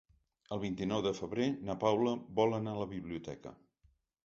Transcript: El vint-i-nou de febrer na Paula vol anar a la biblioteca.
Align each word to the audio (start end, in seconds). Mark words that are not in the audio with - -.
El 0.55 0.61
vint-i-nou 0.63 1.03
de 1.07 1.11
febrer 1.17 1.47
na 1.69 1.77
Paula 1.85 2.15
vol 2.41 2.59
anar 2.61 2.75
a 2.75 2.83
la 2.83 2.91
biblioteca. 2.97 3.57